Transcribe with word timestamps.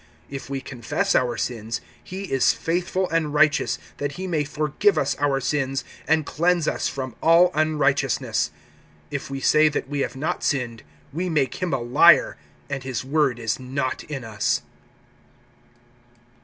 (9)If 0.31 0.49
we 0.49 0.61
confess 0.61 1.13
our 1.13 1.37
sins, 1.37 1.79
he 2.03 2.23
is 2.23 2.53
faithful 2.53 3.07
and 3.11 3.35
righteous, 3.35 3.77
that 3.97 4.13
he 4.13 4.25
may 4.25 4.43
forgive 4.43 4.97
us 4.97 5.15
our 5.19 5.39
sins, 5.39 5.83
and 6.07 6.25
cleanse 6.25 6.67
us 6.67 6.87
from 6.87 7.15
all 7.21 7.51
unrighteousness. 7.53 8.49
(10)If 9.11 9.29
we 9.29 9.39
say 9.39 9.69
that 9.69 9.87
we 9.87 9.99
have 9.99 10.15
not 10.15 10.43
sinned, 10.43 10.81
we 11.13 11.29
make 11.29 11.61
him 11.61 11.71
a 11.71 11.77
liar, 11.79 12.35
and 12.67 12.81
his 12.81 13.05
word 13.05 13.37
is 13.37 13.59
not 13.59 14.03
in 14.05 14.23
us. 14.23 14.63